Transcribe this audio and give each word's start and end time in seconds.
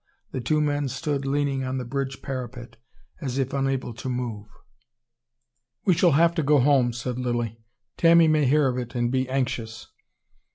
The 0.31 0.41
two 0.41 0.61
men 0.61 0.87
stood 0.87 1.27
leaning 1.27 1.63
on 1.63 1.77
the 1.77 1.85
bridge 1.85 2.23
parapet, 2.23 2.75
as 3.21 3.37
if 3.37 3.53
unable 3.53 3.93
to 3.93 4.09
move. 4.09 4.47
"We 5.85 5.93
shall 5.93 6.13
have 6.13 6.33
to 6.37 6.41
go 6.41 6.57
home," 6.57 6.91
said 6.91 7.19
Lilly. 7.19 7.59
"Tanny 7.97 8.27
may 8.27 8.45
hear 8.47 8.67
of 8.67 8.79
it 8.79 8.95
and 8.95 9.11
be 9.11 9.29
anxious." 9.29 9.89